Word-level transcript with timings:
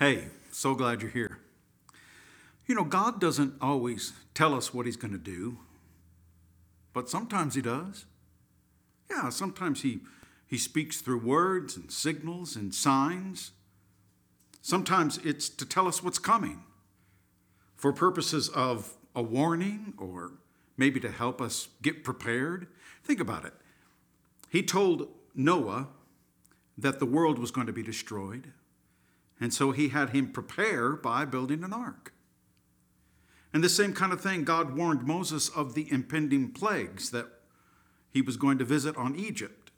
Hey, 0.00 0.24
so 0.50 0.74
glad 0.74 1.02
you're 1.02 1.10
here. 1.12 1.38
You 2.66 2.74
know, 2.74 2.82
God 2.82 3.20
doesn't 3.20 3.54
always 3.60 4.12
tell 4.34 4.52
us 4.52 4.74
what 4.74 4.86
He's 4.86 4.96
going 4.96 5.12
to 5.12 5.18
do, 5.18 5.58
but 6.92 7.08
sometimes 7.08 7.54
He 7.54 7.62
does. 7.62 8.04
Yeah, 9.08 9.28
sometimes 9.28 9.82
He, 9.82 10.00
he 10.48 10.58
speaks 10.58 11.00
through 11.00 11.20
words 11.20 11.76
and 11.76 11.92
signals 11.92 12.56
and 12.56 12.74
signs. 12.74 13.52
Sometimes 14.62 15.18
it's 15.18 15.48
to 15.48 15.64
tell 15.64 15.86
us 15.86 16.02
what's 16.02 16.18
coming 16.18 16.64
for 17.76 17.92
purposes 17.92 18.48
of 18.48 18.96
a 19.14 19.22
warning 19.22 19.94
or 19.96 20.32
maybe 20.76 20.98
to 20.98 21.10
help 21.12 21.40
us 21.40 21.68
get 21.82 22.02
prepared. 22.02 22.66
Think 23.04 23.20
about 23.20 23.44
it. 23.44 23.54
He 24.50 24.64
told 24.64 25.06
Noah 25.36 25.86
that 26.76 26.98
the 26.98 27.06
world 27.06 27.38
was 27.38 27.52
going 27.52 27.68
to 27.68 27.72
be 27.72 27.84
destroyed. 27.84 28.52
And 29.40 29.52
so 29.52 29.72
he 29.72 29.88
had 29.88 30.10
him 30.10 30.32
prepare 30.32 30.92
by 30.92 31.24
building 31.24 31.64
an 31.64 31.72
ark. 31.72 32.12
And 33.52 33.62
the 33.62 33.68
same 33.68 33.92
kind 33.92 34.12
of 34.12 34.20
thing, 34.20 34.44
God 34.44 34.76
warned 34.76 35.06
Moses 35.06 35.48
of 35.48 35.74
the 35.74 35.90
impending 35.90 36.50
plagues 36.50 37.10
that 37.10 37.28
he 38.10 38.20
was 38.20 38.36
going 38.36 38.58
to 38.58 38.64
visit 38.64 38.96
on 38.96 39.16
Egypt. 39.16 39.70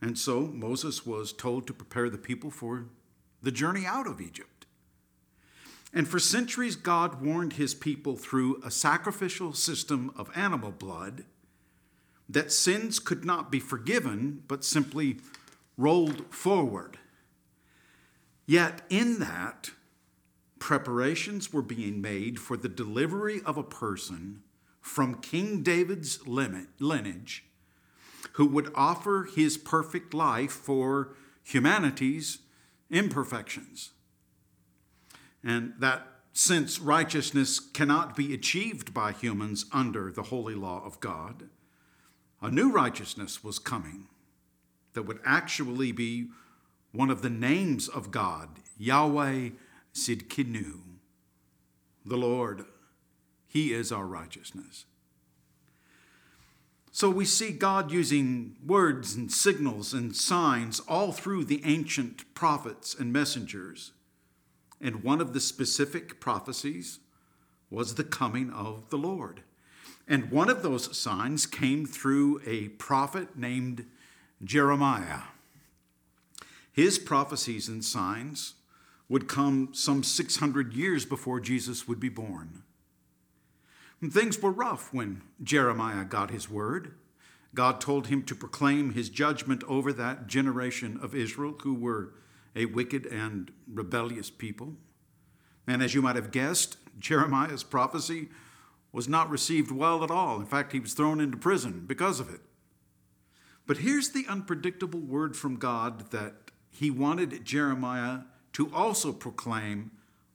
And 0.00 0.18
so 0.18 0.40
Moses 0.40 1.06
was 1.06 1.32
told 1.32 1.66
to 1.66 1.72
prepare 1.72 2.10
the 2.10 2.18
people 2.18 2.50
for 2.50 2.86
the 3.42 3.52
journey 3.52 3.84
out 3.86 4.06
of 4.06 4.20
Egypt. 4.20 4.66
And 5.92 6.08
for 6.08 6.18
centuries, 6.18 6.74
God 6.74 7.20
warned 7.20 7.54
his 7.54 7.74
people 7.74 8.16
through 8.16 8.62
a 8.64 8.70
sacrificial 8.70 9.52
system 9.52 10.10
of 10.16 10.30
animal 10.34 10.70
blood 10.70 11.24
that 12.28 12.50
sins 12.50 12.98
could 12.98 13.24
not 13.24 13.50
be 13.50 13.60
forgiven, 13.60 14.42
but 14.48 14.64
simply 14.64 15.18
rolled 15.76 16.24
forward. 16.34 16.98
Yet, 18.46 18.82
in 18.90 19.18
that, 19.20 19.70
preparations 20.58 21.52
were 21.52 21.62
being 21.62 22.00
made 22.00 22.38
for 22.38 22.56
the 22.56 22.68
delivery 22.68 23.40
of 23.44 23.56
a 23.56 23.62
person 23.62 24.42
from 24.80 25.20
King 25.20 25.62
David's 25.62 26.26
lineage 26.26 27.44
who 28.32 28.46
would 28.46 28.72
offer 28.74 29.28
his 29.34 29.58
perfect 29.58 30.14
life 30.14 30.52
for 30.52 31.14
humanity's 31.42 32.38
imperfections. 32.90 33.90
And 35.42 35.74
that 35.78 36.06
since 36.32 36.78
righteousness 36.80 37.60
cannot 37.60 38.16
be 38.16 38.32
achieved 38.32 38.94
by 38.94 39.12
humans 39.12 39.66
under 39.72 40.10
the 40.10 40.24
holy 40.24 40.54
law 40.54 40.82
of 40.84 41.00
God, 41.00 41.48
a 42.40 42.50
new 42.50 42.70
righteousness 42.70 43.44
was 43.44 43.58
coming 43.58 44.08
that 44.94 45.02
would 45.02 45.20
actually 45.24 45.92
be 45.92 46.28
one 46.92 47.10
of 47.10 47.22
the 47.22 47.30
names 47.30 47.88
of 47.88 48.10
God, 48.10 48.48
Yahweh 48.78 49.50
Tsidkenu, 49.94 50.80
the 52.04 52.16
Lord. 52.16 52.64
He 53.48 53.72
is 53.72 53.92
our 53.92 54.06
righteousness. 54.06 54.86
So 56.94 57.08
we 57.08 57.24
see 57.24 57.52
God 57.52 57.90
using 57.90 58.56
words 58.66 59.14
and 59.14 59.32
signals 59.32 59.94
and 59.94 60.14
signs 60.14 60.80
all 60.80 61.10
through 61.10 61.46
the 61.46 61.62
ancient 61.64 62.34
prophets 62.34 62.94
and 62.94 63.12
messengers. 63.12 63.92
And 64.78 65.02
one 65.02 65.22
of 65.22 65.32
the 65.32 65.40
specific 65.40 66.20
prophecies 66.20 66.98
was 67.70 67.94
the 67.94 68.04
coming 68.04 68.50
of 68.50 68.90
the 68.90 68.98
Lord. 68.98 69.42
And 70.06 70.30
one 70.30 70.50
of 70.50 70.62
those 70.62 70.96
signs 70.96 71.46
came 71.46 71.86
through 71.86 72.42
a 72.44 72.68
prophet 72.68 73.38
named 73.38 73.86
Jeremiah. 74.44 75.20
His 76.72 76.98
prophecies 76.98 77.68
and 77.68 77.84
signs 77.84 78.54
would 79.08 79.28
come 79.28 79.68
some 79.72 80.02
600 80.02 80.72
years 80.72 81.04
before 81.04 81.38
Jesus 81.38 81.86
would 81.86 82.00
be 82.00 82.08
born. 82.08 82.62
And 84.00 84.12
things 84.12 84.40
were 84.40 84.50
rough 84.50 84.92
when 84.92 85.22
Jeremiah 85.42 86.04
got 86.04 86.30
his 86.30 86.48
word. 86.48 86.94
God 87.54 87.80
told 87.80 88.06
him 88.06 88.22
to 88.24 88.34
proclaim 88.34 88.94
his 88.94 89.10
judgment 89.10 89.62
over 89.68 89.92
that 89.92 90.26
generation 90.26 90.98
of 91.02 91.14
Israel 91.14 91.54
who 91.62 91.74
were 91.74 92.14
a 92.56 92.64
wicked 92.64 93.06
and 93.06 93.52
rebellious 93.70 94.30
people. 94.30 94.74
And 95.66 95.82
as 95.82 95.94
you 95.94 96.02
might 96.02 96.16
have 96.16 96.32
guessed, 96.32 96.78
Jeremiah's 96.98 97.62
prophecy 97.62 98.28
was 98.92 99.08
not 99.08 99.30
received 99.30 99.70
well 99.70 100.02
at 100.02 100.10
all. 100.10 100.40
In 100.40 100.46
fact, 100.46 100.72
he 100.72 100.80
was 100.80 100.94
thrown 100.94 101.20
into 101.20 101.36
prison 101.36 101.84
because 101.86 102.18
of 102.18 102.32
it. 102.32 102.40
But 103.66 103.78
here's 103.78 104.10
the 104.10 104.26
unpredictable 104.28 105.00
word 105.00 105.36
from 105.36 105.56
God 105.56 106.10
that 106.10 106.41
he 106.72 106.90
wanted 106.90 107.44
Jeremiah 107.44 108.20
to 108.54 108.72
also 108.74 109.12
proclaim 109.12 109.92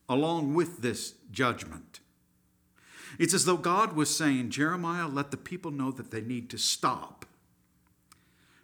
along 0.07 0.53
with 0.53 0.81
this 0.81 1.15
judgment. 1.31 1.99
It's 3.19 3.33
as 3.33 3.45
though 3.45 3.57
God 3.57 3.93
was 3.93 4.15
saying, 4.15 4.51
Jeremiah, 4.51 5.07
let 5.07 5.31
the 5.31 5.37
people 5.37 5.71
know 5.71 5.91
that 5.91 6.11
they 6.11 6.21
need 6.21 6.49
to 6.51 6.57
stop 6.57 7.25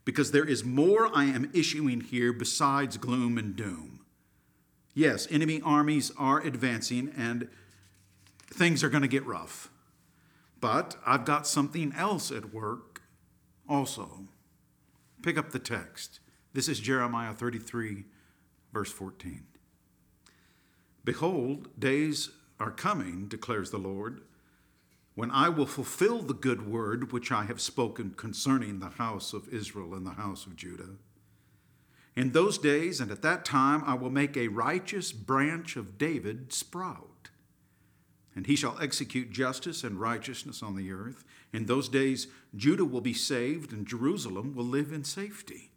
because 0.06 0.32
there 0.32 0.46
is 0.46 0.64
more 0.64 1.10
I 1.14 1.26
am 1.26 1.50
issuing 1.54 2.02
here 2.02 2.34
besides 2.34 2.98
gloom 2.98 3.38
and 3.38 3.56
doom. 3.56 4.02
Yes, 4.94 5.28
enemy 5.32 5.62
armies 5.64 6.12
are 6.18 6.40
advancing 6.40 7.12
and 7.18 7.48
things 8.48 8.84
are 8.84 8.90
going 8.90 9.02
to 9.02 9.08
get 9.08 9.26
rough. 9.26 9.70
But 10.60 10.96
I've 11.06 11.26
got 11.26 11.48
something 11.48 11.94
else 11.98 12.32
at 12.32 12.54
work 12.54 13.02
also. 13.68 14.28
Pick 15.22 15.38
up 15.38 15.52
the 15.52 15.60
text. 15.60 16.20
This 16.54 16.70
is 16.70 16.80
Jeremiah 16.80 17.34
33, 17.34 18.04
verse 18.72 18.92
14. 18.92 19.44
Behold, 21.04 21.68
days 21.80 22.30
are 22.60 22.70
coming, 22.70 23.28
declares 23.28 23.72
the 23.72 23.80
Lord, 23.80 24.22
when 25.16 25.32
I 25.32 25.50
will 25.50 25.66
fulfill 25.66 26.22
the 26.22 26.36
good 26.36 26.68
word 26.70 27.12
which 27.12 27.32
I 27.32 27.46
have 27.46 27.60
spoken 27.60 28.12
concerning 28.12 28.80
the 28.80 28.90
house 28.90 29.34
of 29.34 29.52
Israel 29.52 29.96
and 29.96 30.06
the 30.06 30.12
house 30.12 30.46
of 30.46 30.56
Judah. 30.56 30.98
In 32.16 32.34
those 32.34 32.60
days 32.60 33.02
and 33.02 33.10
at 33.10 33.24
that 33.24 33.46
time, 33.46 33.84
I 33.88 33.96
will 33.96 34.12
make 34.12 34.38
a 34.38 34.48
righteous 34.48 35.12
branch 35.12 35.76
of 35.76 35.98
David 35.98 36.54
sprout, 36.54 37.30
and 38.36 38.46
he 38.46 38.56
shall 38.56 38.78
execute 38.80 39.32
justice 39.32 39.84
and 39.84 40.00
righteousness 40.00 40.62
on 40.62 40.76
the 40.76 40.92
earth. 40.92 41.24
In 41.52 41.66
those 41.66 41.90
days, 41.90 42.28
Judah 42.56 42.86
will 42.86 43.02
be 43.02 43.14
saved, 43.14 43.74
and 43.74 43.88
Jerusalem 43.88 44.54
will 44.54 44.66
live 44.66 44.94
in 44.94 45.04
safety. 45.04 45.72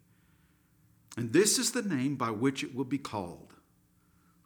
And 1.17 1.33
this 1.33 1.57
is 1.57 1.71
the 1.71 1.81
name 1.81 2.15
by 2.15 2.29
which 2.29 2.63
it 2.63 2.75
will 2.75 2.85
be 2.85 2.99
called 2.99 3.55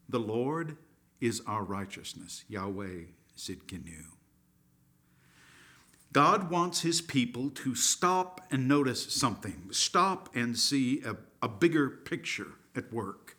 The 0.07 0.19
Lord 0.19 0.77
is 1.19 1.41
our 1.45 1.63
righteousness, 1.63 2.45
Yahweh 2.47 3.03
Tsidkenu. 3.37 4.05
God 6.13 6.49
wants 6.49 6.81
his 6.81 7.01
people 7.01 7.49
to 7.51 7.75
stop 7.75 8.41
and 8.51 8.67
notice 8.67 9.13
something, 9.13 9.67
stop 9.71 10.29
and 10.33 10.57
see 10.57 11.01
a, 11.03 11.17
a 11.41 11.47
bigger 11.47 11.89
picture 11.89 12.53
at 12.75 12.91
work. 12.91 13.37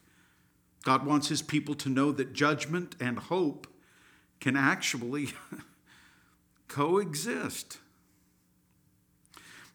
God 0.82 1.06
wants 1.06 1.28
his 1.28 1.42
people 1.42 1.74
to 1.76 1.88
know 1.88 2.12
that 2.12 2.32
judgment 2.32 2.96
and 3.00 3.18
hope 3.18 3.66
can 4.40 4.56
actually 4.56 5.30
coexist. 6.68 7.78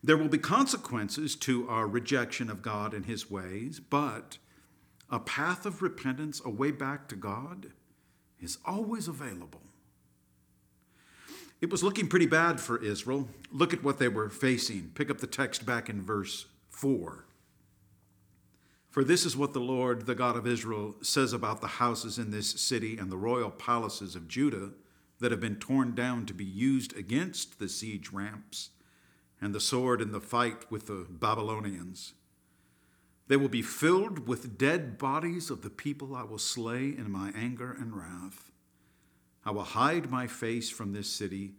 There 0.04 0.18
will 0.18 0.30
be 0.30 0.38
consequences 0.38 1.36
to 1.38 1.68
our 1.68 1.88
rejection 1.88 2.50
of 2.50 2.62
God 2.62 2.94
and 2.94 3.06
His 3.06 3.30
ways, 3.30 3.80
but 3.80 4.38
a 5.10 5.20
path 5.20 5.66
of 5.66 5.82
repentance, 5.82 6.42
a 6.44 6.50
way 6.50 6.72
back 6.72 7.08
to 7.10 7.16
God, 7.16 7.68
is 8.40 8.58
always 8.66 9.08
available. 9.08 9.62
It 11.60 11.72
was 11.72 11.84
looking 11.84 12.08
pretty 12.08 12.28
bad 12.28 12.60
for 12.60 12.84
Israel. 12.84 13.28
Look 13.52 13.74
at 13.74 13.84
what 13.84 13.98
they 13.98 14.08
were 14.08 14.30
facing. 14.30 14.92
Pick 14.94 15.10
up 15.10 15.18
the 15.18 15.28
text 15.28 15.66
back 15.66 15.90
in 15.90 16.02
verse 16.04 16.46
4. 16.70 17.26
For 18.90 19.04
this 19.04 19.26
is 19.26 19.36
what 19.36 19.54
the 19.54 19.60
Lord, 19.60 20.06
the 20.06 20.16
God 20.16 20.36
of 20.36 20.46
Israel, 20.46 20.96
says 21.02 21.34
about 21.34 21.62
the 21.62 21.68
houses 21.68 22.18
in 22.20 22.32
this 22.32 22.52
city 22.60 22.98
and 22.98 23.12
the 23.12 23.18
royal 23.18 23.50
palaces 23.50 24.16
of 24.16 24.28
Judah 24.28 24.72
that 25.20 25.32
have 25.32 25.40
been 25.40 25.56
torn 25.56 25.96
down 25.96 26.26
to 26.28 26.34
be 26.34 26.46
used 26.46 26.96
against 26.96 27.60
the 27.60 27.70
siege 27.70 28.12
ramps 28.12 28.70
and 29.42 29.54
the 29.54 29.60
sword 29.60 30.02
in 30.02 30.12
the 30.12 30.22
fight 30.22 30.70
with 30.72 30.88
the 30.88 31.06
Babylonians. 31.10 32.14
They 33.28 33.38
will 33.38 33.50
be 33.50 33.62
filled 33.62 34.28
with 34.28 34.58
dead 34.58 34.98
bodies 34.98 35.50
of 35.50 35.62
the 35.62 35.70
people 35.70 36.16
I 36.16 36.24
will 36.24 36.38
slay 36.38 36.86
in 36.86 37.12
my 37.12 37.32
anger 37.36 37.72
and 37.72 37.96
wrath. 37.96 38.52
I 39.46 39.52
will 39.52 39.64
hide 39.64 40.10
my 40.10 40.28
face 40.28 40.70
from 40.70 40.94
this 40.94 41.10
city 41.10 41.54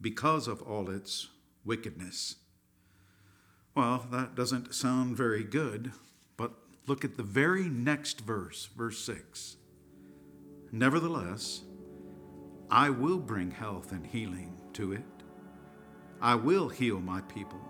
because 0.00 0.48
of 0.48 0.62
all 0.62 0.90
its 0.90 1.28
wickedness. 1.64 2.36
Well, 3.74 4.06
that 4.12 4.34
doesn't 4.34 4.74
sound 4.74 5.16
very 5.16 5.42
good, 5.42 5.92
but 6.36 6.52
look 6.86 7.04
at 7.04 7.16
the 7.16 7.22
very 7.22 7.64
next 7.64 8.20
verse, 8.20 8.68
verse 8.76 8.98
6. 9.00 9.56
Nevertheless, 10.70 11.62
I 12.70 12.90
will 12.90 13.18
bring 13.18 13.50
health 13.50 13.92
and 13.92 14.06
healing 14.06 14.60
to 14.74 14.92
it 14.92 15.04
I 16.24 16.34
will 16.34 16.70
heal 16.70 17.00
my 17.00 17.20
people 17.20 17.60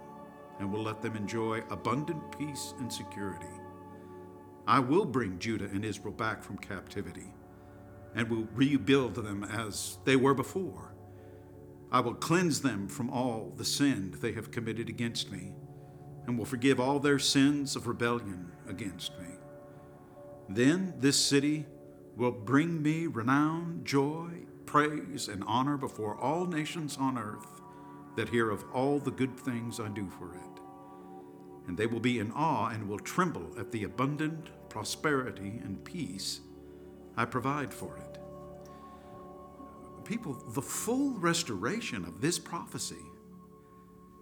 and 0.61 0.73
will 0.73 0.85
let 0.85 1.03
them 1.03 1.17
enjoy 1.17 1.65
abundant 1.71 2.39
peace 2.39 2.73
and 2.79 2.91
security. 2.91 3.49
I 4.65 4.79
will 4.79 5.05
bring 5.05 5.41
Judah 5.41 5.65
and 5.65 5.85
Israel 5.85 6.13
back 6.13 6.41
from 6.41 6.59
captivity 6.59 7.35
and 8.15 8.31
will 8.31 8.47
rebuild 8.55 9.17
them 9.17 9.43
as 9.43 9.99
they 10.05 10.15
were 10.15 10.35
before. 10.35 10.95
I 11.91 11.99
will 11.99 12.15
cleanse 12.15 12.61
them 12.61 12.87
from 12.87 13.11
all 13.11 13.53
the 13.57 13.65
sin 13.65 14.17
they 14.21 14.31
have 14.35 14.53
committed 14.53 14.89
against 14.89 15.33
me 15.33 15.57
and 16.29 16.39
will 16.39 16.45
forgive 16.45 16.79
all 16.79 17.01
their 17.01 17.19
sins 17.19 17.75
of 17.75 17.89
rebellion 17.89 18.53
against 18.69 19.19
me. 19.19 19.35
Then 20.49 20.95
this 21.01 21.19
city 21.19 21.67
will 22.17 22.31
bring 22.31 22.81
me 22.81 23.09
renown, 23.09 23.81
joy, 23.83 24.29
praise, 24.65 25.27
and 25.27 25.43
honor 25.45 25.77
before 25.77 26.17
all 26.17 26.47
nations 26.47 26.97
on 26.97 27.19
earth 27.19 27.63
that 28.17 28.29
hear 28.29 28.51
of 28.51 28.65
all 28.73 28.99
the 28.99 29.11
good 29.11 29.37
things 29.39 29.81
I 29.81 29.89
do 29.89 30.09
for 30.09 30.35
it. 30.35 30.61
And 31.67 31.77
they 31.77 31.87
will 31.87 32.01
be 32.01 32.19
in 32.19 32.31
awe 32.33 32.69
and 32.69 32.89
will 32.89 32.99
tremble 32.99 33.51
at 33.59 33.73
the 33.73 33.85
abundant 33.85 34.51
prosperity 34.69 35.61
and 35.65 35.85
peace 35.85 36.41
I 37.17 37.25
provide 37.25 37.73
for 37.73 37.97
it. 37.97 38.19
People, 40.05 40.35
the 40.51 40.63
full 40.63 41.13
restoration 41.13 42.05
of 42.05 42.21
this 42.21 42.39
prophecy 42.39 42.97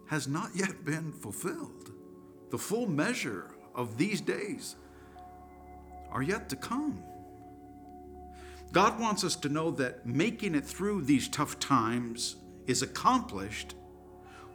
has 0.07 0.29
not 0.29 0.51
yet 0.55 0.85
been 0.85 1.11
fulfilled. 1.11 1.91
The 2.51 2.59
full 2.59 2.87
measure 2.87 3.51
of 3.75 3.97
these 3.97 4.21
days 4.21 4.77
are 6.11 6.23
yet 6.23 6.49
to 6.51 6.57
come. 6.57 7.03
God 8.73 9.01
wants 9.01 9.25
us 9.25 9.37
to 9.37 9.49
know 9.49 9.71
that 9.73 10.07
making 10.07 10.55
it 10.55 10.65
through 10.65 11.03
these 11.03 11.29
tough 11.29 11.59
times 11.59 12.37
is 12.67 12.83
accomplished 12.83 13.75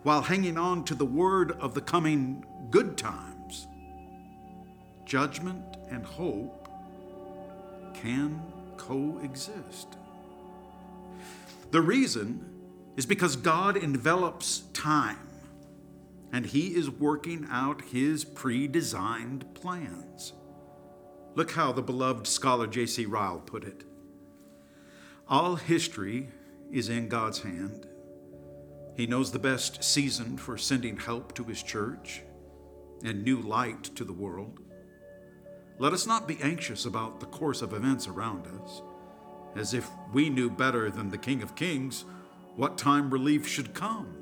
while 0.07 0.21
hanging 0.21 0.57
on 0.57 0.85
to 0.85 0.95
the 0.95 1.03
word 1.03 1.51
of 1.59 1.73
the 1.73 1.81
coming 1.81 2.45
good 2.69 2.97
times. 2.97 3.67
Judgment 5.03 5.75
and 5.91 6.05
hope 6.05 6.69
can 7.93 8.41
coexist. 8.77 9.97
The 11.71 11.81
reason 11.81 12.49
is 12.95 13.05
because 13.05 13.35
God 13.35 13.75
envelops 13.75 14.59
time 14.71 15.27
and 16.31 16.45
He 16.45 16.67
is 16.67 16.89
working 16.89 17.45
out 17.51 17.81
His 17.91 18.23
pre 18.23 18.65
designed 18.65 19.53
plans. 19.55 20.31
Look 21.35 21.51
how 21.51 21.73
the 21.73 21.81
beloved 21.81 22.27
scholar 22.27 22.65
J.C. 22.65 23.05
Ryle 23.05 23.41
put 23.45 23.65
it 23.65 23.83
All 25.27 25.57
history 25.57 26.29
is 26.71 26.87
in 26.87 27.09
God's 27.09 27.41
hand. 27.41 27.87
He 28.97 29.05
knows 29.05 29.31
the 29.31 29.37
best 29.37 29.83
season 29.83 30.37
for 30.37 30.57
sending 30.57 30.97
help 30.97 31.35
to 31.35 31.43
His 31.43 31.61
church 31.61 32.23
and 33.03 33.23
new 33.23 33.39
light 33.39 33.83
to 33.95 34.03
the 34.03 34.11
world. 34.11 34.59
Let 35.77 35.93
us 35.93 36.07
not 36.07 36.27
be 36.27 36.39
anxious 36.41 36.85
about 36.85 37.19
the 37.19 37.27
course 37.27 37.61
of 37.61 37.73
events 37.73 38.07
around 38.07 38.47
us, 38.47 38.81
as 39.55 39.75
if 39.75 39.87
we 40.11 40.31
knew 40.31 40.49
better 40.49 40.89
than 40.89 41.11
the 41.11 41.17
King 41.19 41.43
of 41.43 41.55
Kings 41.55 42.05
what 42.55 42.75
time 42.79 43.11
relief 43.11 43.47
should 43.47 43.75
come. 43.75 44.15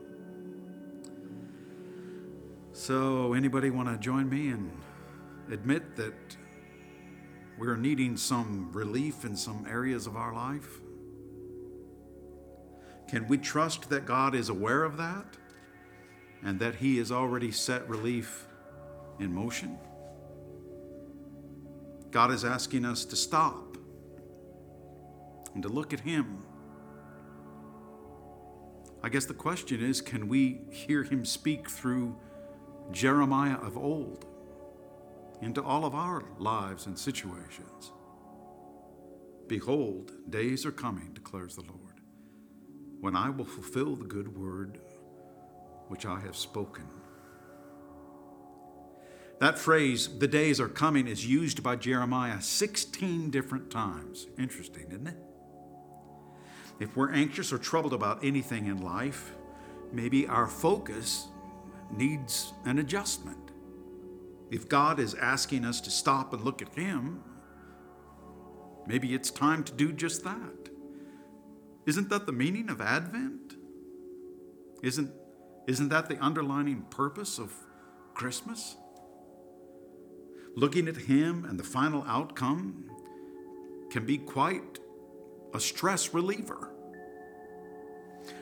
So, 2.74 3.32
anybody 3.32 3.70
want 3.70 3.88
to 3.88 3.98
join 3.98 4.30
me 4.30 4.50
and 4.50 4.70
admit 5.50 5.96
that 5.96 6.36
we're 7.58 7.78
needing 7.78 8.18
some 8.18 8.70
relief 8.74 9.24
in 9.24 9.38
some 9.38 9.66
areas 9.70 10.06
of 10.06 10.18
our 10.18 10.34
life? 10.34 10.82
Can 13.08 13.28
we 13.28 13.38
trust 13.38 13.90
that 13.90 14.06
God 14.06 14.36
is 14.36 14.50
aware 14.50 14.84
of 14.84 14.98
that 14.98 15.26
and 16.44 16.60
that 16.60 16.76
He 16.76 16.98
has 16.98 17.12
already 17.12 17.52
set 17.52 17.88
relief 17.88 18.48
in 19.20 19.34
motion? 19.34 19.78
God 22.12 22.32
is 22.32 22.46
asking 22.46 22.86
us 22.86 23.06
to 23.06 23.16
stop 23.16 23.78
and 25.54 25.64
to 25.64 25.70
look 25.70 25.94
at 25.94 26.02
Him. 26.02 26.44
I 29.04 29.10
guess 29.10 29.26
the 29.26 29.34
question 29.34 29.84
is 29.84 30.02
can 30.02 30.28
we 30.28 30.62
hear 30.72 31.04
Him 31.04 31.26
speak 31.26 31.70
through 31.70 32.16
Jeremiah 32.92 33.58
of 33.58 33.78
old? 33.78 34.26
into 35.42 35.64
all 35.64 35.86
of 35.86 35.96
our 35.96 36.24
lives 36.40 36.86
and 36.86 36.98
situations. 36.98 37.92
Behold, 39.48 40.12
days 40.30 40.66
are 40.66 40.72
coming, 40.72 41.12
declares 41.14 41.56
the 41.56 41.62
Lord, 41.62 41.85
when 43.06 43.16
I 43.16 43.30
will 43.30 43.46
fulfill 43.46 43.96
the 43.96 44.04
good 44.04 44.36
word 44.36 44.80
which 45.90 46.08
I 46.08 46.20
have 46.22 46.36
spoken. 46.36 46.86
That 49.40 49.60
phrase, 49.60 50.18
the 50.18 50.28
days 50.28 50.60
are 50.60 50.68
coming, 50.68 51.08
is 51.08 51.24
used 51.24 51.62
by 51.62 51.76
Jeremiah 51.76 52.42
16 52.42 53.30
different 53.30 53.70
times. 53.70 54.26
Interesting, 54.40 54.88
isn't 54.88 55.06
it? 55.06 55.18
If 56.80 56.98
we're 56.98 57.12
anxious 57.12 57.54
or 57.54 57.60
troubled 57.60 57.94
about 57.94 58.26
anything 58.26 58.66
in 58.66 58.82
life, 58.82 59.34
maybe 59.94 60.26
our 60.26 60.48
focus 60.48 61.28
needs 61.96 62.54
an 62.66 62.80
adjustment. 62.80 63.52
If 64.50 64.68
God 64.68 65.00
is 65.00 65.14
asking 65.14 65.64
us 65.64 65.80
to 65.82 65.92
stop 65.92 66.34
and 66.34 66.44
look 66.44 66.64
at 66.64 66.74
Him, 66.74 67.24
maybe 68.88 69.14
it's 69.14 69.30
time 69.30 69.64
to 69.66 69.74
do 69.74 69.94
just 69.94 70.24
that. 70.24 70.75
Isn't 71.86 72.10
that 72.10 72.26
the 72.26 72.32
meaning 72.32 72.70
of 72.70 72.82
Advent? 72.82 73.56
Isn't, 74.82 75.12
isn't 75.68 75.90
that 75.90 76.10
the 76.10 76.24
underlining 76.24 76.84
purpose 76.90 77.38
of 77.38 77.54
Christmas? 78.14 78.76
Looking 80.56 80.88
at 80.88 80.96
Him 80.96 81.46
and 81.46 81.60
the 81.60 81.64
final 81.64 82.04
outcome 82.08 82.90
can 83.90 84.06
be 84.06 84.18
quite 84.18 84.80
a 85.54 85.60
stress 85.60 86.14
reliever. 86.14 86.72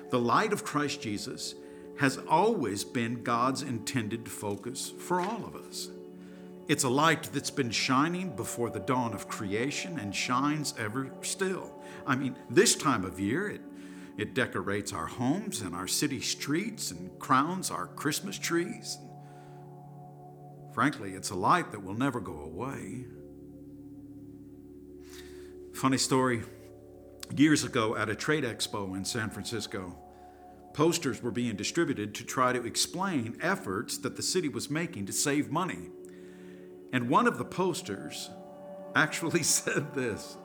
The 0.09 0.19
light 0.19 0.53
of 0.53 0.63
Christ 0.63 1.01
Jesus 1.01 1.55
has 1.99 2.17
always 2.27 2.83
been 2.83 3.23
God's 3.23 3.61
intended 3.61 4.29
focus 4.29 4.93
for 4.97 5.19
all 5.19 5.45
of 5.45 5.55
us. 5.55 5.89
It's 6.67 6.83
a 6.83 6.89
light 6.89 7.23
that's 7.33 7.51
been 7.51 7.71
shining 7.71 8.35
before 8.35 8.69
the 8.69 8.79
dawn 8.79 9.13
of 9.13 9.27
creation 9.27 9.99
and 9.99 10.15
shines 10.15 10.73
ever 10.77 11.11
still. 11.21 11.83
I 12.07 12.15
mean, 12.15 12.35
this 12.49 12.75
time 12.75 13.03
of 13.03 13.19
year, 13.19 13.49
it, 13.49 13.61
it 14.17 14.33
decorates 14.33 14.93
our 14.93 15.07
homes 15.07 15.61
and 15.61 15.75
our 15.75 15.87
city 15.87 16.21
streets 16.21 16.91
and 16.91 17.17
crowns 17.19 17.69
our 17.69 17.87
Christmas 17.87 18.37
trees. 18.39 18.97
Frankly, 20.73 21.11
it's 21.11 21.29
a 21.29 21.35
light 21.35 21.71
that 21.71 21.83
will 21.83 21.93
never 21.93 22.19
go 22.19 22.39
away. 22.39 23.05
Funny 25.73 25.97
story 25.97 26.43
years 27.35 27.63
ago 27.63 27.95
at 27.95 28.09
a 28.09 28.15
trade 28.15 28.43
expo 28.43 28.95
in 28.95 29.03
San 29.03 29.29
Francisco, 29.29 29.97
Posters 30.73 31.21
were 31.21 31.31
being 31.31 31.55
distributed 31.55 32.15
to 32.15 32.23
try 32.23 32.51
to 32.51 32.65
explain 32.65 33.37
efforts 33.41 33.99
that 33.99 34.15
the 34.15 34.23
city 34.23 34.49
was 34.49 34.71
making 34.71 35.05
to 35.05 35.13
save 35.13 35.51
money. 35.51 35.91
And 36.93 37.09
one 37.09 37.27
of 37.27 37.37
the 37.39 37.43
posters 37.43 38.29
actually 38.95 39.43
said 39.57 39.93
this 39.93 40.37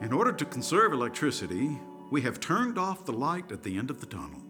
In 0.00 0.12
order 0.12 0.32
to 0.32 0.44
conserve 0.44 0.92
electricity, 0.92 1.78
we 2.10 2.22
have 2.22 2.40
turned 2.40 2.78
off 2.78 3.04
the 3.04 3.12
light 3.12 3.52
at 3.52 3.62
the 3.62 3.76
end 3.78 3.90
of 3.90 4.00
the 4.00 4.06
tunnel. 4.06 4.42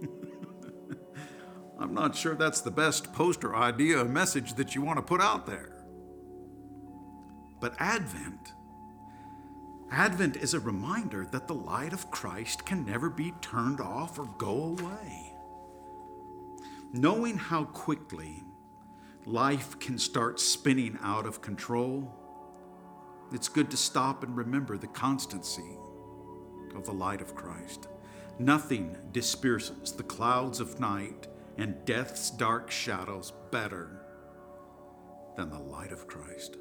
I'm 1.78 1.92
not 1.92 2.16
sure 2.16 2.34
that's 2.34 2.62
the 2.62 2.70
best 2.70 3.12
poster 3.12 3.54
idea 3.54 4.00
or 4.00 4.04
message 4.06 4.54
that 4.54 4.74
you 4.74 4.80
want 4.80 4.96
to 4.98 5.02
put 5.02 5.20
out 5.20 5.44
there. 5.44 5.84
But 7.60 7.74
Advent 7.78 8.52
Advent 9.90 10.36
is 10.36 10.54
a 10.54 10.60
reminder 10.60 11.26
that 11.30 11.46
the 11.46 11.54
light 11.54 11.92
of 11.92 12.10
Christ 12.10 12.64
can 12.64 12.84
never 12.84 13.08
be 13.08 13.32
turned 13.40 13.80
off 13.80 14.18
or 14.18 14.26
go 14.38 14.76
away. 14.78 15.36
Knowing 16.92 17.36
how 17.38 17.64
quickly 17.64 18.42
life 19.26 19.78
can 19.78 19.98
start 19.98 20.38
spinning 20.40 20.98
out 21.02 21.26
of 21.26 21.40
control, 21.40 22.12
it's 23.32 23.48
good 23.48 23.70
to 23.70 23.76
stop 23.76 24.22
and 24.22 24.36
remember 24.36 24.76
the 24.76 24.86
constancy 24.86 25.78
of 26.74 26.84
the 26.84 26.92
light 26.92 27.20
of 27.20 27.34
Christ. 27.34 27.88
Nothing 28.38 28.96
disperses 29.12 29.92
the 29.92 30.02
clouds 30.02 30.60
of 30.60 30.80
night 30.80 31.28
and 31.56 31.84
death's 31.84 32.30
dark 32.30 32.70
shadows 32.70 33.32
better 33.50 34.00
than 35.36 35.50
the 35.50 35.58
light 35.58 35.92
of 35.92 36.06
Christ. 36.06 36.56